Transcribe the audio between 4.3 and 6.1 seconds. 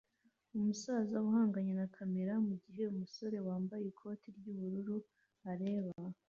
ry'ubururu areba